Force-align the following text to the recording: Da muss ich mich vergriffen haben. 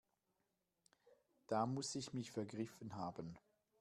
Da 1.45 1.67
muss 1.67 1.93
ich 1.93 2.11
mich 2.11 2.31
vergriffen 2.31 2.95
haben. 2.95 3.35